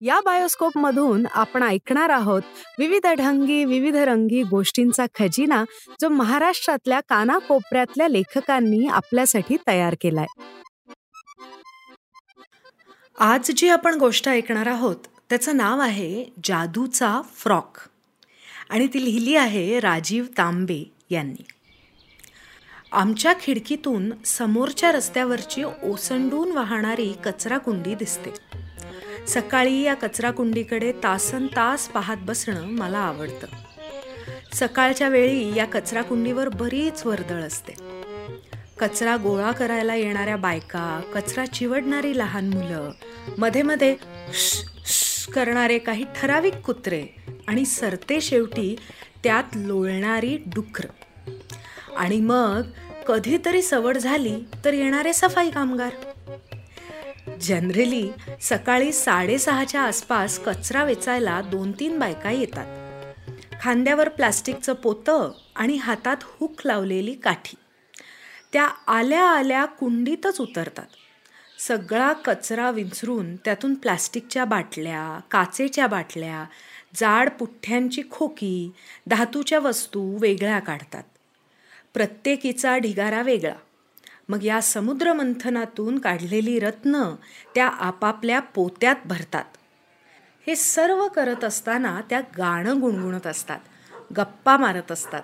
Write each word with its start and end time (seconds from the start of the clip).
या 0.00 0.20
बायोस्कोप 0.20 0.78
मधून 0.78 1.26
आपण 1.32 1.62
ऐकणार 1.62 2.10
आहोत 2.10 2.42
विविध 2.78 3.06
ढंगी 3.06 3.64
विविध 3.64 3.96
रंगी 3.96 4.42
गोष्टींचा 4.42 5.06
खजिना 5.18 5.64
जो 6.00 6.08
महाराष्ट्रातल्या 6.08 7.00
कानाकोपऱ्यातल्या 7.00 8.08
लेखकांनी 8.08 8.86
आपल्यासाठी 8.86 9.56
तयार 9.66 9.94
केलाय. 10.00 10.26
आज 13.18 13.50
जी 13.56 13.68
आपण 13.68 13.94
गोष्ट 13.94 14.28
ऐकणार 14.28 14.66
आहोत 14.66 14.96
त्याचं 15.28 15.56
नाव 15.56 15.80
आहे 15.80 16.24
जादूचा 16.44 17.20
फ्रॉक. 17.34 17.78
आणि 18.70 18.86
ती 18.86 19.04
लिहिली 19.04 19.36
आहे 19.36 19.80
राजीव 19.80 20.24
तांबे 20.38 20.92
यांनी. 21.10 21.44
आमच्या 22.92 23.32
खिडकीतून 23.40 24.22
समोरच्या 24.22 24.92
रस्त्यावरची 24.92 25.62
ओसंडून 25.82 26.52
वाहणारी 26.52 27.12
कचराकुंडी 27.24 27.94
दिसते. 27.94 28.49
सकाळी 29.28 29.82
या 29.82 29.94
कचराकुंडीकडे 29.94 30.92
तासन 30.92 31.46
तास 31.46 31.88
पाहत 31.88 32.16
बसणं 32.20 32.62
मला 32.62 32.98
आवडतं. 32.98 33.46
सकाळच्या 34.52 35.08
वेळी 35.08 35.54
या 35.56 35.64
कचराकुंडीवर 35.64 36.48
बरीच 36.48 37.06
वर्दळ 37.06 37.42
असते. 37.42 37.74
कचरा 38.78 39.16
गोळा 39.16 39.52
करायला 39.52 39.94
येणाऱ्या 39.94 40.36
बायका 40.36 41.00
कचरा 41.14 41.46
चिवडणारी 41.46 42.18
लहान 42.18 42.48
मुलं 42.48 42.90
मध्ये 43.38 43.62
मध्ये 43.62 43.96
करणारे 45.34 45.78
काही 45.78 46.04
ठराविक 46.16 46.54
कुत्रे 46.54 47.06
आणि 47.48 47.64
सरते 47.64 48.20
शेवटी 48.20 48.76
त्यात 49.24 49.44
लोळणारी 49.54 50.38
डुकर. 50.46 50.84
आणि 51.96 52.20
मग 52.20 52.62
कधीतरी 53.06 53.62
सवड 53.62 53.98
झाली 53.98 54.36
तर 54.64 54.72
येणारे 54.72 55.12
सफाई 55.12 55.50
कामगार. 55.50 55.92
जनरली 57.40 58.10
सकाळी 58.40 58.92
साडेसहाच्या 58.92 59.80
आसपास 59.82 60.38
कचरा 60.38 60.84
वेचायला 60.84 61.40
दोन 61.40 61.72
तीन 61.72 61.98
बायका 61.98 62.30
येतात. 62.30 62.66
खांद्यावर 63.62 64.08
प्लास्टिकचं 64.08 64.72
पोतं 64.72 65.32
आणि 65.56 65.76
हातात 65.76 66.16
हुक 66.22 66.60
लावलेली 66.64 67.14
काठी. 67.14 67.54
त्या 68.52 68.64
आल्या 68.86 69.24
आल्या 69.24 69.64
कुंडीतच 69.64 70.40
उतरतात. 70.40 70.86
सगळा 71.58 72.12
कचरा 72.12 72.70
विंचरून 72.70 73.36
त्यातून 73.36 73.74
प्लास्टिकच्या 73.74 74.44
बाटल्या 74.44 75.20
काचेच्या 75.30 75.86
बाटल्या 75.86 76.44
जाड 76.94 77.30
पुठ्ठ्यांची 77.30 78.02
खोकी 78.10 78.70
धातूच्या 79.06 79.58
वस्तू 79.58 80.18
वेगळ्या 80.20 80.58
काढतात. 80.58 81.02
प्रत्येकीचा 81.94 82.78
ढिगारा 82.78 83.22
वेगळा. 83.22 83.54
मग 84.30 84.44
या 84.44 84.60
समुद्रमंथनातून 84.60 85.98
काढलेली 85.98 86.58
रत्न 86.58 87.14
त्या 87.54 87.68
आपापल्या 87.68 88.40
पोत्यात 88.40 88.96
भरतात. 89.04 89.44
हे 90.46 90.56
सर्व 90.56 91.08
करत 91.08 91.44
असताना 91.44 92.00
त्या 92.10 92.20
गाणं 92.20 92.80
गुणगुणत 92.80 93.26
असतात 93.26 93.58
गप्पा 94.16 94.56
मारत 94.56 94.92
असतात. 94.92 95.22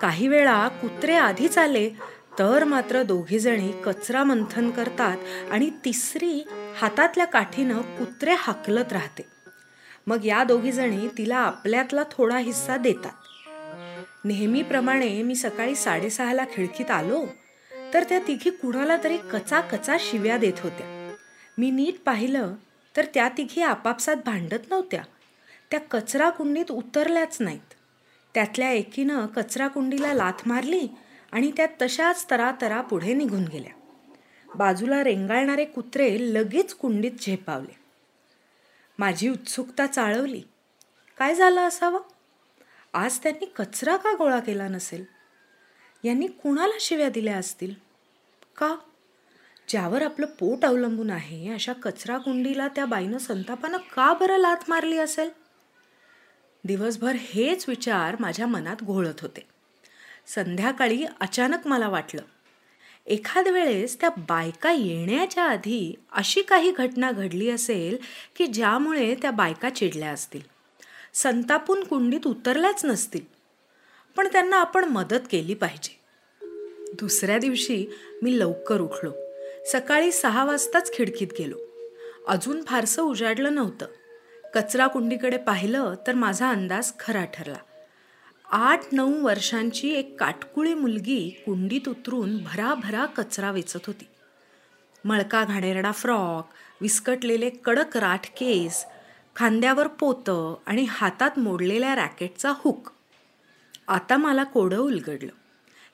काही 0.00 0.28
वेळा 0.28 0.68
कुत्रे 0.68 1.14
आधीच 1.14 1.58
आले 1.58 1.90
तर 2.38 2.64
मात्र 2.64 3.02
दोघीजणी 3.02 3.72
कचरा 3.84 4.24
मंथन 4.24 4.70
करतात 4.70 5.16
आणि 5.50 5.70
तिसरी 5.84 6.48
हातातल्या 6.80 7.26
काठीनं 7.26 7.80
कुत्रे 7.80 8.34
हाकलत 8.38 8.92
राहते. 8.92 9.22
मग 10.06 10.24
या 10.24 10.44
दोघीजणी 10.44 11.08
तिला 11.18 11.36
आपल्यातला 11.36 12.02
थोडा 12.12 12.38
हिस्सा 12.38 12.76
देतात. 12.76 13.12
नेहमीप्रमाणे 14.24 15.22
मी 15.22 15.34
सकाळी 15.34 15.74
साडेसहाला 15.74 16.44
खिडकीत 16.44 16.90
आलो 16.90 17.24
तर 17.94 18.04
त्या 18.04 18.18
तिघी 18.18 18.50
कुणाला 18.50 18.96
तरी 19.04 19.16
कचा 19.16 19.60
कचा 19.60 19.96
शिव्या 20.00 20.36
देत 20.36 20.52
होत्या. 20.60 21.16
मी 21.58 21.70
नीट 21.70 22.00
पाहिलं 22.00 22.54
तर 22.96 23.04
त्या 23.14 23.28
तिघी 23.28 23.62
आपापसात 23.62 24.16
भांडत 24.26 24.70
नव्हत्या. 24.70 25.02
त्या 25.70 25.80
कचरा 25.80 26.30
कुंडीत 26.30 26.70
उतरल्याच 26.70 27.36
नाहीत. 27.40 27.74
त्यातल्या 28.34 28.70
एकीनं 28.70 29.26
कचरा 29.26 29.68
कुंडीला 29.68 30.14
लाथ 30.14 30.32
मारली 30.46 30.88
आणि 31.32 31.52
त्या 31.56 31.66
तशाच 31.82 32.30
तरातरा 32.30 32.80
पुढे 32.80 33.14
निघून 33.14 33.44
गेल्या. 33.44 33.72
बाजूला 34.54 35.04
रेंगाळणारे 35.04 35.64
कुत्रे 35.64 36.34
लगेच 36.34 36.74
कुंडीत 36.74 37.12
झेपावले. 37.20 37.76
माझी 38.98 39.28
उत्सुकता 39.28 39.86
चाळवली. 39.86 40.42
काय 41.18 41.34
झालं 41.34 41.60
असावं? 41.60 42.00
आज 42.94 43.18
त्यांनी 43.18 43.44
कचरा 43.44 43.96
का 43.96 44.12
गोळा 44.18 44.40
केला 44.40 44.68
नसेल? 44.68 45.04
यांनी 46.04 46.26
कुणाला 46.26 46.76
शिव्या 46.80 47.08
दिल्या 47.08 47.36
असतील? 47.36 47.83
का? 48.56 48.76
ज्यावर 49.68 50.02
आपलं 50.02 50.26
पोट 50.26 50.64
अवलंबून 50.64 51.10
आहे 51.10 51.52
अशा 51.52 51.72
कचरा 51.72 52.18
कुंडीला 52.18 52.68
त्या 52.68 52.84
बाईनं 52.84 53.18
संतापानं 53.18 53.76
का 53.76 54.14
बरं 54.14 54.36
लात 54.36 54.56
मारली 54.68 54.98
असेल? 54.98 55.30
दिवसभर 56.64 57.12
हेच 57.18 57.68
विचार 57.68 58.16
माझ्या 58.20 58.46
मनात 58.46 58.76
घोळत 58.82 59.20
होते. 59.20 59.46
संध्याकाळी 60.26 61.04
अचानक 61.20 61.66
मला 61.66 61.88
वाटलं 61.88 62.22
एखाद 63.06 63.48
वेळेस 63.48 64.00
त्या 64.00 64.10
बायका 64.10 64.72
येण्याच्या 64.72 65.44
आधी 65.44 65.94
अशी 66.12 66.42
काही 66.42 66.70
घटना 66.70 67.10
घडली 67.10 67.50
असेल 67.50 67.98
की 68.36 68.46
ज्यामुळे 68.46 69.14
त्या 69.14 69.30
बायका 69.30 69.70
चिडल्या 69.70 70.10
असतील. 70.10 70.40
संतापून 71.14 71.84
कुंडीत 71.84 72.26
उतरल्याच 72.26 72.84
नसतील. 72.84 73.20
पण 74.16 74.28
त्यांना 74.32 74.56
आपण 74.60 74.84
मदत 74.84 75.20
केली 75.30 75.54
पाहिजे. 75.54 76.03
दुसऱ्या 77.00 77.38
दिवशी 77.38 77.86
मी 78.22 78.38
लवकर 78.38 78.80
उठलो. 78.80 79.12
सकाळी 79.66 80.12
सहा 80.12 80.44
वाजताच 80.44 80.92
खिडकीत 80.92 81.28
गेलो. 81.38 81.56
अजून 82.28 82.64
फारसं 82.64 83.02
उजाडलं 83.02 83.54
नव्हतं. 83.54 83.86
कचरा 84.54 84.86
कुंडीकडे 84.86 85.36
पाहिलं 85.36 85.94
तर 86.06 86.14
माझा 86.14 86.50
अंदाज 86.50 86.92
खरा 87.00 87.24
ठरला. 87.24 87.56
आठ 88.50 88.80
नऊ 88.92 89.24
वर्षांची 89.24 89.94
एक 89.94 90.20
काटकुळी 90.20 90.74
मुलगी 90.74 91.42
कुंडीत 91.46 91.88
उतरून 91.88 92.38
भराभरा 92.44 93.06
कचरा 93.06 93.50
वेचत 93.50 93.86
होती. 93.86 94.06
मळका 95.04 95.44
घाणेरडा 95.44 95.92
फ्रॉक 95.92 96.48
विस्कटलेले 96.80 97.50
कडक 97.50 97.96
राठ 97.96 98.26
केस 98.26 98.84
खांद्यावर 99.36 99.86
पोतं 99.86 100.56
आणि 100.66 100.86
हातात 100.88 101.38
मोडलेल्या 101.38 101.94
रॅकेटचा 101.94 102.52
हुक. 102.56 102.90
आता 103.88 104.16
मला 104.16 104.44
कोडं 104.44 104.78
उलगडलं. 104.78 105.43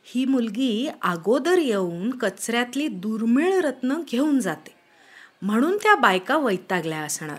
ही 0.03 0.25
मुलगी 0.25 0.89
अगोदर 1.03 1.59
येऊन 1.59 2.11
कचऱ्यातली 2.11 2.89
दुर्मिळ 2.89 3.61
रत्न 3.61 3.95
घेऊन 4.11 4.41
जाते. 4.41 4.75
म्हणून 5.43 5.77
त्या 5.77 5.95
बायका 5.95 6.37
वैतागल्या 6.37 7.01
असणार. 7.01 7.39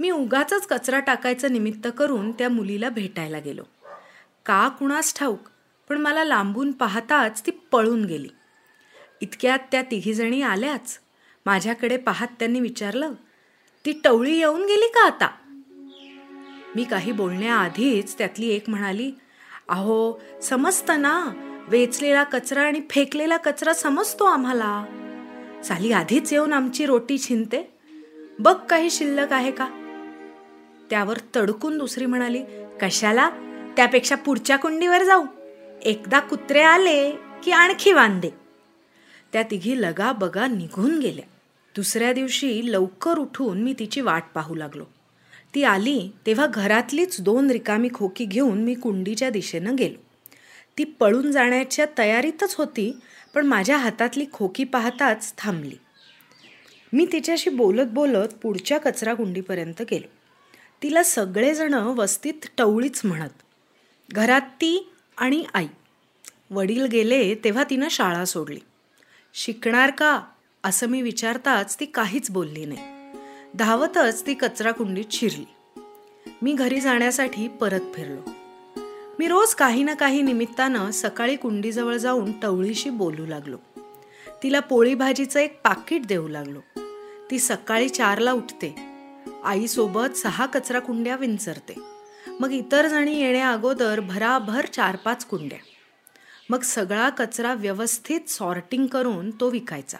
मी 0.00 0.10
उगाच 0.10 0.66
कचरा 0.66 1.00
टाकायचं 1.00 1.52
निमित्त 1.52 1.88
करून 1.98 2.32
त्या 2.32 2.48
मुलीला 2.48 2.88
भेटायला 2.88 3.38
गेलो. 3.38 3.62
का 4.46 4.68
कुणास 4.68 5.14
ठाऊक 5.14 5.40
पण 5.88 5.98
मला 5.98 6.24
लांबून 6.24 6.72
पाहताच 6.72 7.46
ती 7.46 7.50
पळून 7.50 8.04
गेली. 8.04 8.28
इतक्यात 9.20 9.58
त्या 9.72 9.82
तिघीजणी 9.82 10.42
आल्याच. 10.42 11.00
माझ्याकडे 11.46 11.96
पाहत 11.96 12.26
त्यांनी 12.38 12.60
विचारलं 12.60 13.12
ती 13.84 14.00
टवळी 14.04 14.38
येऊन 14.38 14.60
गेली 14.60 14.88
का 14.88 15.06
आता? 15.06 15.28
मी 16.76 16.84
काही 16.84 17.12
बोलण्याआधीच 17.12 18.18
त्यातली 18.18 18.48
एक 18.48 18.70
म्हणाली 18.70 19.12
अहो 19.68 20.20
समजतं 20.42 21.02
ना 21.02 21.30
वेचलेला 21.68 22.22
कचरा 22.22 22.62
आणि 22.62 22.80
फेकलेला 22.90 23.36
कचरा 23.36 23.72
समजतो 23.72 24.24
आम्हाला. 24.24 24.84
साली 25.64 25.92
आधीच 25.92 26.32
येऊन 26.32 26.52
आमची 26.52 26.86
रोटी 26.86 27.18
छिनते. 27.18 27.74
बघ 28.38 28.54
काही 28.54 28.90
शिल्लक 28.90 29.32
आहे 29.32 29.50
का? 29.50 29.68
त्यावर 30.90 31.18
तडकून 31.36 31.78
दुसरी 31.78 32.06
म्हणाली 32.06 32.42
कशाला? 32.82 33.30
त्यापेक्षा 33.76 34.14
पुढच्या 34.14 34.56
कुंडीवर 34.56 35.02
जाऊ. 35.02 35.24
एकदा 35.82 36.20
कुत्रे 36.20 36.60
आले 36.60 37.10
की 37.44 37.50
आणखी 37.50 37.92
वांदे. 37.92 38.30
त्या 39.32 39.42
तिघी 39.42 39.82
लगा 39.82 40.12
बगा 40.12 40.46
निघून 40.46 40.98
गेल्या. 40.98 41.24
दुसऱ्या 41.76 42.12
दिवशी 42.12 42.72
लवकर 42.72 43.18
उठून 43.18 43.62
मी 43.62 43.74
तिची 43.78 44.00
वाट 44.00 44.22
पाहू 44.34 44.54
लागलो. 44.54 44.84
ती 45.54 45.64
आली 45.64 46.10
तेव्हा 46.26 46.46
घरातलीच 46.46 47.20
दोन 47.20 47.50
रिकामी 47.50 47.88
खोकी 47.94 48.24
घेऊन 48.24 48.62
मी 48.64 48.74
कुंडीच्या 48.74 49.30
दिशेनं 49.30 49.76
गेलो. 49.76 50.03
ती 50.78 50.84
पळून 50.84 51.32
जाण्याच्या 51.32 51.86
तयारीतच 51.98 52.54
होती 52.54 52.96
पण 53.34 53.46
माझ्या 53.46 53.76
हातातली 53.76 54.26
खोकी 54.32 54.64
पाहताच 54.64 55.34
थांबली. 55.38 55.74
मी 56.92 57.06
तिच्याशी 57.12 57.50
बोलत 57.50 57.86
बोलत 57.90 58.28
पुढच्या 58.42 58.78
कचराकुंडीपर्यंत 58.78 59.74
गेले 59.80 59.96
गेलो. 59.96 60.16
तिला 60.82 61.02
सगळेजणं 61.02 61.94
वस्तीत 61.94 62.46
टवळीच 62.58 63.00
म्हणत 63.04 63.30
घरात 64.12 64.40
ती 64.40 64.92
आणि 65.18 65.44
आई. 65.54 65.66
वडील 66.50 66.86
गेले 66.86 67.34
तेव्हा 67.34 67.64
तिनं 67.70 67.88
शाळा 67.90 68.24
सोडली. 68.24 68.60
शिकणार 69.34 69.90
का? 69.90 70.22
असं 70.64 70.86
मी 70.86 71.02
विचारताच 71.02 71.80
ती 71.80 71.86
काहीच 71.86 72.30
बोलली 72.30 72.64
नाही. 72.64 72.80
धावतच 73.54 74.26
ती 74.26 74.34
कचराकुंडीत 74.34 75.04
शिरली. 75.10 75.46
मी 76.42 76.52
घरी 76.52 76.80
जाण्यासाठी 76.80 77.48
परत 77.48 77.80
फिरलो. 77.94 78.33
मी 79.18 79.28
रोज 79.28 79.54
काही 79.54 79.82
ना 79.82 79.94
काही 79.94 80.22
निमित्तानं 80.22 80.90
सकाळी 80.90 81.36
कुंडीजवळ 81.36 81.96
जाऊन 81.96 82.40
टवळीशी 82.40 82.90
बोलू 82.90 83.26
लागलो. 83.26 83.56
तिला 84.42 84.60
पोळी 84.60 84.94
भाजीचं 84.94 85.40
एक 85.40 85.60
पाकिट 85.62 86.06
देऊ 86.06 86.28
लागलो. 86.28 86.60
ती 87.30 87.38
सकाळी 87.38 87.88
चारला 87.88 88.32
उठते. 88.32 88.76
आईसोबत 89.44 90.16
सहा 90.16 90.46
कचरा 90.46 90.78
कुंड्या 90.78 91.16
विंचरते. 91.16 91.74
मग 92.40 92.52
इतर 92.52 92.88
जणी 92.88 93.20
येण्या 93.20 93.50
अगोदर 93.50 94.00
भराभर 94.00 94.66
चार 94.66 94.96
पाच 94.96 95.24
कुंड्या. 95.24 95.58
मग 96.50 96.60
सगळा 96.60 97.08
कचरा 97.08 97.54
व्यवस्थित 97.54 98.20
सॉर्टिंग 98.28 98.86
करून 98.86 99.30
तो 99.30 99.50
विकायचा. 99.50 99.98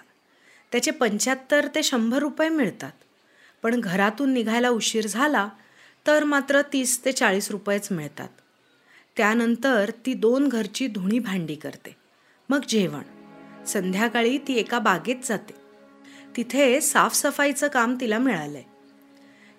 त्याचे 0.72 0.90
पंच्याहत्तर 0.90 1.66
ते 1.74 1.82
शंभर 1.82 2.18
रुपये 2.18 2.48
मिळतात. 2.48 2.92
पण 3.62 3.80
घरातून 3.80 4.32
निघायला 4.32 4.68
उशीर 4.68 5.06
झाला 5.06 5.48
तर 6.06 6.24
मात्र 6.24 6.62
तीस 6.72 7.04
ते 7.04 7.12
चाळीस 7.12 7.50
रुपयेच 7.50 7.88
मिळतात. 7.90 8.28
त्यानंतर 9.16 9.90
ती 10.06 10.14
दोन 10.14 10.48
घरची 10.48 10.86
धुणी 10.86 11.18
भांडी 11.18 11.54
करते. 11.54 11.96
मग 12.48 12.60
जेवण. 12.68 13.02
संध्याकाळी 13.64 14.38
ती 14.38 14.54
एका 14.54 14.78
बागेत 14.78 15.16
जाते. 15.24 15.54
तिथे 16.36 16.80
साफसफाईचं 16.80 17.68
काम 17.68 17.96
तिला 18.00 18.18
मिळालंय. 18.18 18.62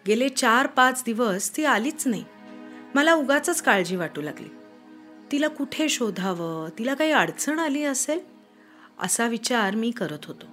गेले 0.08 0.30
चार 0.30 0.68
पाच 0.68 1.04
दिवस 1.06 1.58
ती 1.58 1.66
आलीच 1.66 2.08
नाही. 2.08 2.24
मला 2.96 3.14
उगाच 3.14 3.62
काळजी 3.62 3.96
वाटू 3.96 4.22
लागली. 4.22 4.50
तिला 5.32 5.48
कुठे 5.48 5.90
शोधावं? 5.90 6.70
तिला 6.80 6.94
काही 6.94 7.12
अडचण 7.12 7.60
आली 7.60 7.84
असेल? 7.84 8.20
असा 9.00 9.28
विचार 9.28 9.76
मी 9.76 9.92
करत 9.92 10.26
होतो. 10.26 10.46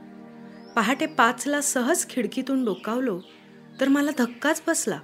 पहाटे 0.77 1.07
पाचला 1.07 1.61
सहज 1.61 2.09
खिडकीतून 2.09 2.65
डोकावलो 2.65 3.21
तर 3.81 3.89
मला 3.89 4.11
धक्काच 4.19 4.63
बसला. 4.67 5.01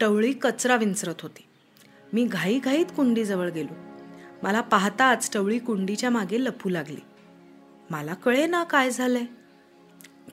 टवळी 0.00 0.32
कचरा 0.32 0.76
विंचरत 0.76 1.14
होती. 1.20 1.47
मी 2.12 2.24
घाईघाईत 2.24 2.86
कुंडीजवळ 2.96 3.50
गेलो. 3.50 3.74
मला 4.42 4.60
पाहताच 4.60 5.30
टवळी 5.34 5.58
कुंडीच्या 5.58 6.10
मागे 6.10 6.44
लपू 6.44 6.68
लागली. 6.68 7.00
मला 7.90 8.14
कळे 8.14 8.46
ना 8.46 8.64
काय 8.64 8.90
झालंय? 8.90 9.24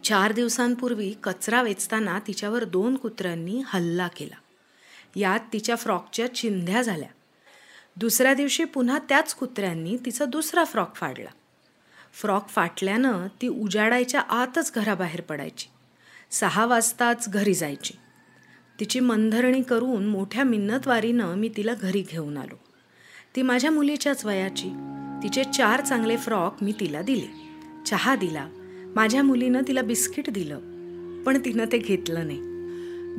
चार 0.04 0.32
दिवसांपूर्वी 0.32 1.14
कचरा 1.24 1.62
वेचताना 1.62 2.20
तिच्यावर 2.28 2.64
दोन 2.64 2.98
कुत्र्यांनी 2.98 3.62
हल्ला 3.66 4.08
केला. 4.08 4.36
यात 5.16 5.40
तिच्या 5.54 5.76
फ्रॉकच्या 5.76 6.36
चिंध्या 6.36 6.82
झाल्या. 6.82 7.10
दुसऱ्या 7.98 8.34
दिवशी 8.34 8.64
पुन्हा 8.64 9.00
त्याच 9.10 9.36
कुत्र्यांनी 9.36 9.98
तिचा 10.06 10.26
दुसरा 10.26 10.64
फ्रॉक 10.64 10.96
फाडला. 10.96 11.30
फ्रॉक 12.14 12.48
फाटल्यानं 12.48 13.28
ती 13.42 13.48
उजाडायच्या 13.48 14.22
आतच 14.22 14.72
घराबाहेर 14.76 15.22
पडायची. 15.22 15.68
सहा 16.32 16.66
वाजताच 16.66 17.30
घरी 17.30 17.54
जायची. 17.54 17.94
तिची 18.80 19.00
मनधरणी 19.00 19.62
करून 19.62 20.06
मोठ्या 20.06 20.44
मिन्नतवारीनं 20.44 21.36
मी 21.36 21.50
तिला 21.58 21.74
घरी 21.74 22.04
घेऊन 22.12 22.38
आलो. 22.38 22.60
ती 23.36 23.42
माझ्या 23.42 23.72
मुलीच्याच 23.72 24.26
वयाची. 24.26 24.70
तिचे 25.24 25.44
चार 25.44 25.82
चांगले 25.82 26.18
फ्रॉक 26.18 26.56
मी 26.62 26.74
तिला 26.80 27.02
दिले. 27.02 27.46
चहा 27.86 28.16
दिला. 28.16 28.48
माझ्या 28.96 29.24
मुलीनं 29.24 29.62
तिला 29.68 29.82
बिस्किट 29.82 30.30
दिलं. 30.30 30.60
पण 31.24 31.38
तिनं 31.46 31.66
ते 31.72 31.78
घेतलं 31.78 32.28
नाही. 32.28 32.40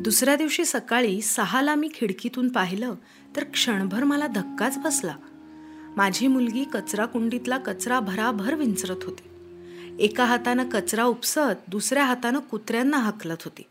दुसऱ्या 0.03 0.37
दिवशी 0.37 0.65
सकाळी 0.65 1.21
सहाला 1.21 1.75
मी 1.75 1.89
खिडकीतून 1.95 2.49
पाहिलं 2.49 2.95
तर 3.37 3.45
क्षणभर 3.45 4.05
मला 4.05 4.27
धक्काच 4.27 4.79
बसला. 4.79 5.15
माझी 5.97 6.27
मुलगी 6.27 6.65
कचरा 6.65 7.07
कुंडीतला 7.07 7.59
कचरा 7.59 8.01
भराभर 8.01 8.55
विंचरत 8.55 9.05
होती. 9.05 9.29
एका 9.99 10.25
हातानं 10.25 10.69
कचरा 10.69 11.05
उपसत 11.05 11.71
दुसऱ्या 11.71 12.05
हातानं 12.05 12.39
कुत्र्यांना 12.39 12.97
हाकलत 12.97 13.43
होती. 13.45 13.63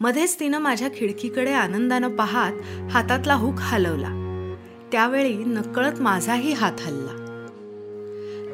मध्येच 0.00 0.40
तिनं 0.40 0.58
माझ्या 0.58 0.88
खिडकीकडे 0.88 1.52
आनंदानं 1.52 2.16
पाहात 2.16 2.52
हातातला 2.90 3.34
हुक 3.34 3.54
हलवला. 3.58 4.08
त्यावेळी 4.92 5.34
नकळत 5.34 6.00
माझाही 6.00 6.52
हात 6.52 6.80
हलला. 6.80 7.14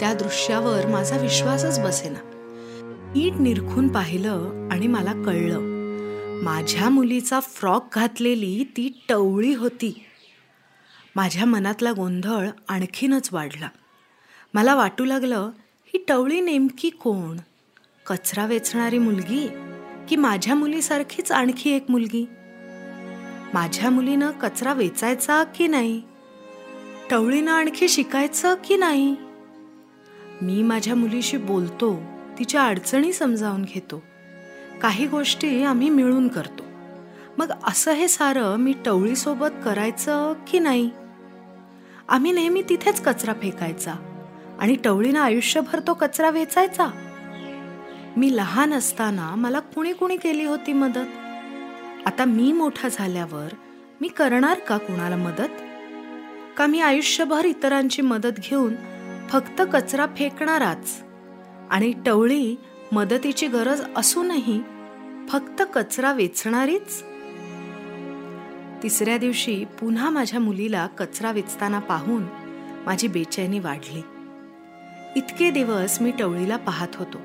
त्या 0.00 0.14
दृश्यावर 0.14 0.86
माझा 0.86 1.16
विश्वासच 1.16 1.80
बसेना. 1.80 2.18
नीट 3.16 3.32
निरखून 3.32 3.88
पाहिलं 3.88 4.68
आणि 4.72 4.86
मला 4.86 5.12
कळलं 5.12 5.58
माझ्या 6.42 6.88
मुलीचा 6.88 7.40
फ्रॉक 7.40 7.88
घातलेली 7.94 8.64
ती 8.64 9.04
टवळी 9.08 9.54
होती. 9.54 10.04
माझ्या 11.16 11.44
मनातला 11.44 11.92
गोंधळ 11.92 12.48
आणखीनच 12.68 13.28
वाढला. 13.32 13.68
मला 14.54 14.74
वाटू 14.74 15.04
लागलं 15.04 15.50
ही 15.86 16.04
टवळी 16.08 16.40
नेमकी 16.40 16.90
कोण? 16.90 17.36
कचरा 18.06 18.46
वेचणारी 18.46 18.98
मुलगी? 18.98 19.48
की 20.08 20.16
माझ्या 20.16 20.54
मुलीसारखीच 20.54 21.32
आणखी 21.32 21.70
एक 21.70 21.84
मुलगी? 21.88 22.28
माझ्या 23.54 23.90
मुलीनं 23.90 24.30
कचरा 24.30 24.72
वेचायचा 24.72 25.44
की 25.44 25.66
नाही? 25.66 26.02
टवळीनं 27.10 27.50
आणखी 27.50 27.88
शिकायचं 27.88 28.54
की 28.64 28.76
नाही? 28.76 29.16
मी 30.42 30.62
माझ्या 30.62 30.94
मुलीशी 30.94 31.36
बोलतो 31.36 32.02
तिच्या 32.38 32.62
अडचणी 32.62 33.12
समजावून 33.12 33.62
घेतो. 33.62 34.02
काही 34.82 35.06
गोष्टी 35.06 35.62
आम्ही 35.62 35.90
मिळून 35.90 36.28
करतो. 36.28 36.64
मग 37.38 37.50
असं 37.64 37.92
हे 37.92 38.08
सारं 38.08 38.56
मी 38.56 38.74
टवळीसोबत 38.84 39.48
करायचं 39.64 40.32
की 40.48 40.58
नाही? 40.58 40.90
आम्ही 42.08 42.32
नेहमी 42.32 42.62
तिथेच 42.68 43.02
कचरा 43.02 43.32
फेकायचा 43.32 43.92
आणि 44.60 44.76
टवळीनं 44.84 45.20
आयुष्यभर 45.20 45.80
तो 45.86 45.94
कचरा 45.94 46.30
वेचायचा? 46.30 47.03
मी 48.16 48.36
लहान 48.36 48.72
असताना 48.74 49.34
मला 49.34 49.60
कुणी 49.60 49.92
कुणी 49.92 50.16
केली 50.16 50.44
होती 50.44 50.72
मदत? 50.72 51.08
आता 52.06 52.24
मी 52.24 52.52
मोठा 52.52 52.88
झाल्यावर 52.88 53.54
मी 54.00 54.08
करणार 54.08 54.58
का 54.58 54.76
कुणाला 54.78 55.16
मदत? 55.16 55.48
का 56.56 56.66
मी 56.66 56.80
आयुष्यभर 56.80 57.44
इतरांची 57.44 58.02
मदत 58.02 58.32
घेऊन 58.38 58.74
फक्त 59.28 59.62
कचरा 59.72 60.06
फेकणाराच? 60.06 61.02
आणि 61.70 61.92
टवळी 62.06 62.56
मदतीची 62.92 63.46
गरज 63.46 63.82
असूनही 63.96 64.60
फक्त 65.28 65.62
कचरा 65.74 66.12
वेचणारीच? 66.12 67.02
तिसऱ्या 68.82 69.18
दिवशी 69.18 69.64
पुन्हा 69.80 70.10
माझ्या 70.10 70.40
मुलीला 70.40 70.86
कचरा 70.86 71.32
वेचताना 71.32 71.78
पाहून 71.78 72.22
माझी 72.86 73.08
बेचैनी 73.08 73.58
वाढली. 73.58 74.02
इतके 75.16 75.50
दिवस 75.50 76.00
मी 76.00 76.10
टवळीला 76.10 76.56
पाहत 76.56 76.88
होतो. 76.94 77.18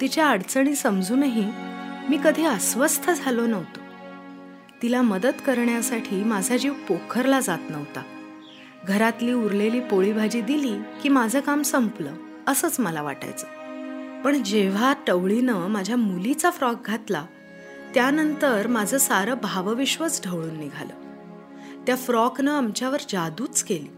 तिच्या 0.00 0.28
अडचणी 0.28 0.74
समजूनही 0.74 1.44
मी 2.08 2.18
कधी 2.24 2.44
अस्वस्थ 2.44 3.10
झालो 3.10 3.46
नव्हतो. 3.46 3.80
तिला 4.82 5.02
मदत 5.02 5.32
करण्यासाठी 5.46 6.24
माझा 6.24 6.56
जीव 6.56 6.72
पोखरला 6.72 7.40
जात 7.40 7.58
नव्हता. 7.70 8.02
घरातली 8.84 9.32
उरलेली 9.32 9.80
पोळीभाजी 9.80 10.40
दिली 10.40 10.78
की 11.02 11.08
माझं 11.08 11.40
काम 11.40 11.62
संपलं 11.62 12.14
असंच 12.46 12.80
मला 12.80 13.02
वाटायचं. 13.02 13.46
पण 14.22 14.42
जेव्हा 14.42 14.94
टवळीनं 15.06 15.66
माझ्या 15.66 15.96
मुलीचा 15.96 16.50
फ्रॉक 16.50 16.76
घातला 16.84 17.26
त्यानंतर 17.94 18.66
माझं 18.66 18.98
सारं 18.98 19.34
भावविश्वच 19.42 20.20
ढवळून 20.24 20.58
निघालं. 20.58 20.94
त्या 21.86 21.96
फ्रॉकनं 21.96 22.50
आमच्यावर 22.50 22.98
जादूच 23.08 23.62
केली. 23.62 23.88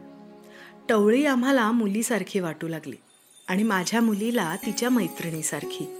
टवळी 0.88 1.26
आम्हाला 1.26 1.70
मुलीसारखी 1.70 2.40
वाटू 2.40 2.68
लागली. 2.68 2.96
आणि 3.50 3.62
माझ्या 3.62 4.00
मुलीला 4.00 4.56
तिच्या 4.66 4.90
मैत्रिणीसारखी. 4.90 5.96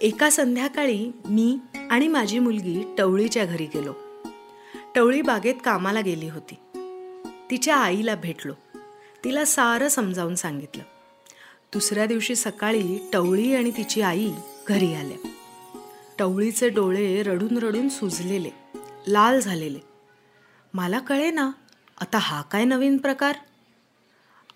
एका 0.00 0.30
संध्याकाळी 0.30 1.12
मी 1.24 1.58
आणि 1.90 2.08
माझी 2.08 2.38
मुलगी 2.38 2.94
टवळीच्या 2.98 3.44
घरी 3.44 3.66
गेलो. 3.66 3.94
टवळी 4.94 5.22
बागेत 5.22 5.54
कामाला 5.64 6.00
गेली 6.00 6.28
होती. 6.28 6.54
तिच्या 7.50 7.76
आईला 7.76 8.14
भेटलो. 8.14 8.52
तिला 9.24 9.44
सारं 9.44 9.88
समजावून 9.88 10.34
सांगितलं. 10.34 10.82
दुसऱ्या 11.72 12.06
दिवशी 12.06 12.36
सकाळी 12.36 13.10
टवळी 13.12 13.54
आणि 13.54 13.70
तिची 13.70 14.00
आई 14.00 14.30
घरी 14.68 14.94
आल्या. 14.94 15.28
टवळीचे 16.18 16.68
डोळे 16.68 17.22
रडून 17.22 17.58
रडून 17.58 17.88
सुजलेले 17.88 18.50
लाल 19.08 19.40
झालेले. 19.40 19.78
मला 20.74 20.98
कळे 20.98 21.30
ना 21.30 21.50
आता 22.00 22.18
हा 22.18 22.42
काय 22.42 22.64
नवीन 22.64 22.96
प्रकार? 22.96 23.36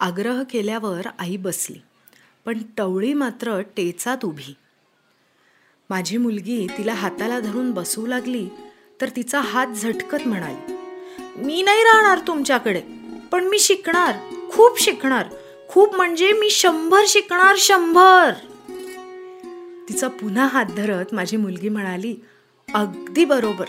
आग्रह 0.01 0.43
केल्यावर 0.43 1.07
आई 1.19 1.37
बसली. 1.37 1.79
पण 2.47 2.59
टवळी 2.77 3.13
मात्र 3.15 3.61
टेचात 3.77 4.25
उभी. 4.25 4.55
माझी 5.91 6.17
मुलगी 6.17 6.67
तिला 6.79 6.93
हाताला 6.95 7.41
धरून 7.41 7.71
बसू 7.73 8.07
लागली 8.07 8.47
तर 9.01 9.09
तिचा 9.17 9.41
हात 9.41 9.67
झटकत 9.67 10.27
म्हणाली 10.27 10.75
मी 11.45 11.63
नाही 11.63 11.83
राहणार 11.83 12.19
तुमच्याकडे 12.27 12.81
पण 13.33 13.45
मी 13.45 13.59
शिकणार 13.59 14.17
खूप 14.53 14.81
शिकणार 14.81 15.27
खूप 15.69 15.95
म्हणजे 15.97 16.33
मी 16.33 16.51
शंभर 16.51 17.05
शिकणार 17.09 17.55
शंभर. 17.59 18.33
तिचा 19.89 20.09
पुन्हा 20.09 20.47
हात 20.47 20.67
धरत 20.77 21.15
माझी 21.15 21.37
मुलगी 21.37 21.69
म्हणाली 21.69 22.15
अगदी 22.69 23.25
बरोबर. 23.25 23.65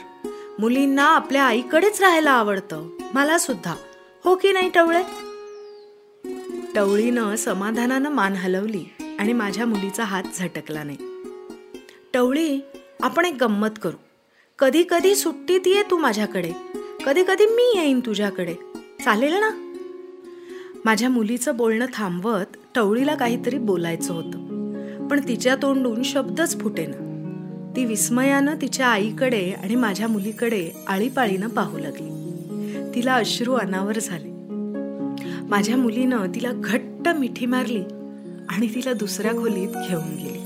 मुलींना 0.60 1.05
आपल्या 1.05 1.43
आईकडेच 1.43 2.01
राहायला 2.01 2.31
आवडतं 2.31 2.88
मला 3.13 3.38
सुद्धा 3.38 3.75
हो 4.24 4.36
की 4.36 4.51
नाही 4.51 4.69
टवळे? 4.69 5.03
टवळीनं 6.77 7.36
समाधानानं 7.36 8.10
मान 8.10 8.34
हलवली 8.34 8.86
आणि 9.19 9.34
माझ्या 9.34 9.65
मुलीचा 9.65 10.03
हात 10.03 10.24
झटकला 10.39 10.84
नाही. 10.84 10.98
टवळी 12.13 12.60
आपण 13.01 13.25
एक 13.25 13.43
गंमत 13.43 13.69
करू. 13.81 13.98
कधी 14.60 14.84
कधी 14.89 15.15
सुट्टीत 15.15 15.62
ये 15.65 15.84
तू 15.91 15.98
माझ्याकडे. 15.98 16.51
कधी 17.05 17.24
कधी 17.24 17.46
मी 17.46 17.74
येईन 17.75 18.00
तुझ्याकडे. 18.00 18.53
चालेल 19.05 19.34
ना? 19.34 19.74
माझ्या 20.86 21.10
मुलीचं 21.10 21.57
बोलणं 21.57 21.86
थांबवत 21.93 22.57
टवळीला 22.75 23.15
काहीतरी 23.15 23.57
बोलायचं 23.57 24.13
होतं. 24.13 25.07
पण 25.07 25.19
तिच्या 25.27 25.55
तोंडून 25.55 26.03
शब्दच 26.03 26.62
फुटेना. 26.62 26.98
ती 27.75 27.86
विस्मयानं 27.86 28.55
तिच्या 28.55 28.88
आईकडे 28.88 29.51
आणि 29.51 29.75
माझ्या 29.75 30.07
मुलीकडे 30.07 30.72
आळीपाळीनं 30.88 31.48
पाहू 31.48 31.77
लागली. 31.77 32.10
तिला 32.96 33.13
अश्रू 33.13 33.53
अनावर 33.53 34.00
झाले. 34.00 34.37
माझ्या 35.49 35.77
मुलीनं 35.77 36.27
तिला 36.35 36.51
घट्ट 36.53 37.09
मिठी 37.09 37.45
मारली 37.45 37.83
आणि 38.49 38.75
तिला 38.75 38.93
दुसऱ्या 38.93 39.31
खोलीत 39.31 39.67
घेऊन 39.67 40.15
गेली. 40.15 40.43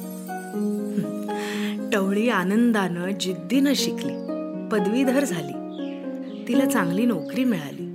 टवळी 1.91 2.29
आनंदानं 2.29 3.12
जिद्दीनं 3.12 3.74
शिकली. 3.75 4.13
पदवीधर 4.72 5.24
झाली. 5.24 5.53
तिला 6.48 6.65
चांगली 6.65 7.05
नोकरी 7.05 7.43
मिळाली. 7.43 7.88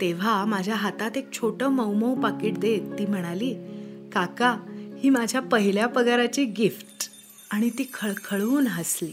तेव्हा 0.00 0.44
माझ्या 0.44 0.74
हातात 0.74 1.16
एक 1.16 1.32
छोटं 1.32 1.68
मऊ 1.68 2.14
पाकिट 2.14 2.58
देत 2.58 2.98
ती 2.98 3.06
म्हणाली 3.06 3.54
काका 4.12 4.56
ही 5.04 5.10
माझ्या 5.10 5.40
पहिल्या 5.40 5.86
पगाराची 5.86 6.44
गिफ्ट. 6.44 7.10
आणि 7.50 7.70
ती 7.70 7.90
खळखळून 7.94 8.66
हसली. 8.66 9.12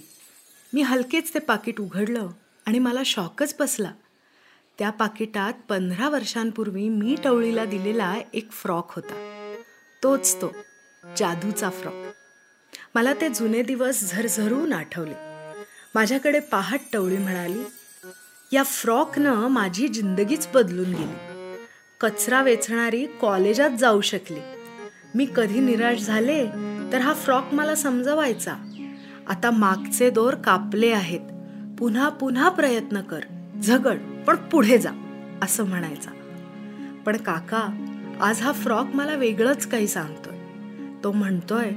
मी 0.74 0.82
हलकेच 0.82 1.34
ते 1.34 1.40
पाकिट 1.40 1.82
उघडलं 1.82 2.28
आणि 2.66 2.80
मला 2.80 3.02
शॉकच 3.06 3.56
बसला. 3.60 3.92
त्या 4.82 4.90
पाकिटात 4.90 5.54
पंधरा 5.70 6.10
वर्षांपूर्वी 6.10 6.90
मी 6.90 7.16
टवळीला 7.24 7.66
दिलेला 7.66 8.16
एक 8.34 8.52
फ्रॉक 8.52 8.92
होता. 8.96 9.14
तोच 10.04 10.36
तो 10.36 10.56
जादूचा 11.18 11.70
फ्रॉक. 11.70 11.94
मला 12.96 13.14
ते 13.14 13.30
जुने 13.30 13.62
दिवस 13.62 14.12
झरझरून 14.12 14.74
आठवले. 14.74 15.14
माझ्याकडे 15.96 16.40
पाहत 16.40 16.78
टवळी 16.94 17.18
म्हणाली 17.18 17.64
या 18.54 18.64
फ्रॉकनं 18.64 19.48
माझी 19.48 19.88
जिंदगीच 19.88 20.48
बदलून 20.54 20.94
गेली. 20.94 21.16
कचरा 22.02 22.42
वेचणारी 22.42 23.06
कॉलेजात 23.06 23.70
जाऊ 23.70 24.02
शकली. 24.02 24.40
मी 25.16 25.28
कधी 25.36 25.60
निराश 25.60 26.00
झाले 26.00 26.48
तर 26.94 26.98
हा 26.98 27.14
फ्रॉक 27.14 27.54
मला 27.54 27.76
समजवायचा. 27.76 28.54
आता 29.28 29.52
मागचे 29.52 30.10
दोर 30.10 30.36
कापले 30.36 30.92
आहेत. 30.92 31.22
पुन्हा 31.80 32.10
पुन्हा 32.10 32.50
प्रयत्न 32.50 33.02
कर. 33.02 33.20
झगड 33.64 33.98
पण 34.28 34.36
पुढे 34.36 34.78
जा 34.78 34.92
असं 35.44 35.64
म्हणायचा. 35.64 36.12
पण 37.06 37.18
काका 37.18 37.88
आज 38.22 38.42
हा 38.42 38.52
फ्रॉक 38.52 38.86
मला 38.94 39.16
वेगळंच 39.16 39.68
काही 39.68 39.88
सांगतोय. 39.88 40.38
तो 41.04 41.12
म्हणतोय 41.12 41.72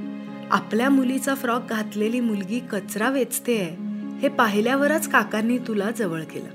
आपल्या 0.51 0.89
मुलीचा 0.89 1.35
फ्रॉक 1.35 1.61
घातलेली 1.69 2.19
मुलगी 2.19 2.59
कचरा 2.59 3.09
वेचते 3.09 3.77
हे 4.21 4.27
पाहिल्यावरच 4.27 5.09
काकांनी 5.09 5.57
तुला 5.57 5.91
जवळ 5.91 6.21
केलं. 6.21 6.49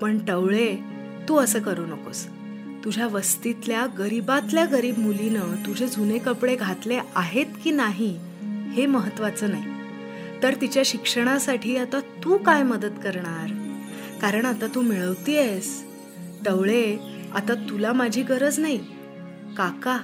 पण 0.00 0.18
टवळे 0.18 0.76
तू 1.28 1.36
असं 1.36 1.60
करू 1.60 1.86
नकोस. 1.86 2.26
तुझ्या 2.84 3.06
वस्तीतल्या 3.06 3.86
गरीबातल्या 3.98 4.64
गरीब 4.64 4.98
मुलीनं 4.98 5.66
तुझे 5.66 5.86
जुने 5.86 6.18
कपडे 6.18 6.56
घातले 6.56 6.98
आहेत 7.14 7.46
की 7.64 7.70
नाही 7.70 8.18
हे 8.72 8.86
महत्वाचं 8.86 9.50
नाही. 9.50 9.64
तर 10.42 10.54
तिच्या 10.60 10.82
शिक्षणासाठी 10.86 11.76
आता 11.76 12.00
तू 12.00 12.36
काय 12.36 12.62
मदत 12.62 13.00
करणार? 13.04 13.57
कारण 14.22 14.44
आता 14.44 14.66
तू 14.66 14.80
मिळवतीयस. 14.80 15.84
डवळे 16.44 16.96
आता 17.34 17.54
तुला 17.54 17.92
माझी 17.92 18.22
गरज 18.22 18.58
नाही. 18.58 18.78
काका 19.56 19.98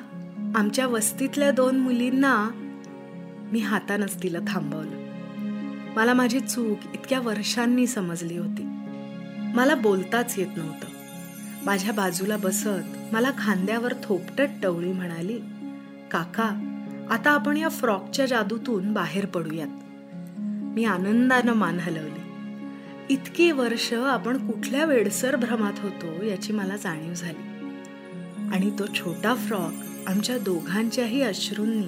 आमच्या 0.56 0.86
वस्तीतल्या 0.86 1.50
दोन 1.50 1.76
मुलींना 1.76 2.50
मी 3.52 3.58
हातानच 3.58 4.22
तिला 4.22 4.38
थांबवलं. 4.48 5.04
मला 5.96 6.14
माझी 6.14 6.40
चूक 6.40 6.78
इतक्या 6.94 7.20
वर्षांनी 7.20 7.86
समजली 7.86 8.38
होती. 8.38 8.62
मला 9.54 9.74
बोलताच 9.74 10.38
येत 10.38 10.56
नव्हतं. 10.56 10.86
माझ्या 11.64 11.92
बाजूला 11.92 12.36
बसत 12.36 13.12
मला 13.12 13.30
खांद्यावर 13.38 13.92
थोपटत 14.02 14.62
टवळी 14.62 14.92
म्हणाली 14.92 15.38
काका 16.10 16.70
आता 17.10 17.30
आपण 17.30 17.56
या 17.56 17.68
फ्रॉकच्या 17.68 18.26
जादूतून 18.26 18.92
बाहेर 18.92 19.26
पडूयात. 19.26 19.68
मी 20.74 20.84
आनंदानं 20.84 21.52
मान 21.52 21.78
हलवली. 21.78 22.23
इतकी 23.10 23.50
वर्ष 23.50 23.92
आपण 23.92 24.50
कुठल्या 24.50 24.84
वेडसर 24.84 25.36
भ्रमात 25.36 25.72
होतो 25.78 26.24
याची 26.24 26.52
मला 26.52 26.76
जाणीव 26.76 27.14
झाली. 27.14 27.42
आणि 28.54 28.70
तो 28.78 28.86
छोटा 28.86 29.34
फ्रॉक 29.34 29.72
आमच्या 30.06 30.38
दोघांच्याही 30.38 31.22
अश्रूंनी 31.22 31.86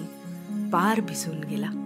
पार 0.71 1.01
भिजून 1.01 1.39
गेला. 1.39 1.86